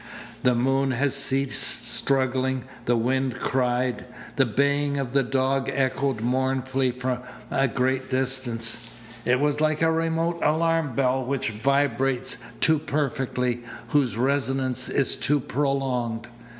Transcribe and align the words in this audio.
The 0.41 0.55
moon 0.55 0.89
had 0.93 1.13
ceased 1.13 1.85
struggling. 1.87 2.63
The 2.85 2.95
wind 2.95 3.35
cried. 3.39 4.05
The 4.35 4.47
baying 4.47 4.97
of 4.97 5.15
a 5.15 5.21
dog 5.21 5.69
echoed 5.71 6.21
mournfully 6.21 6.89
from 6.89 7.19
a 7.51 7.67
great 7.67 8.09
distance. 8.09 8.99
It 9.25 9.39
was 9.39 9.61
like 9.61 9.83
a 9.83 9.91
remote 9.91 10.39
alarm 10.41 10.95
bell 10.95 11.23
which 11.23 11.51
vibrates 11.51 12.43
too 12.59 12.79
perfectly, 12.79 13.59
whose 13.89 14.17
resonance 14.17 14.89
is 14.89 15.15
too 15.15 15.39
prolonged. 15.39 16.27